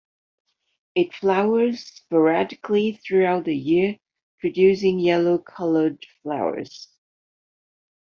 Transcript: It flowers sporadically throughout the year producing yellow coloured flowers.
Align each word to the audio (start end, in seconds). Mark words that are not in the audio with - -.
It 0.95 1.13
flowers 1.13 1.81
sporadically 1.85 2.93
throughout 2.93 3.43
the 3.45 3.55
year 3.55 3.99
producing 4.39 4.97
yellow 4.97 5.37
coloured 5.37 6.03
flowers. 6.23 6.87